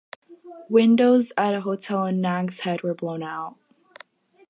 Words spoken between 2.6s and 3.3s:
Head were blown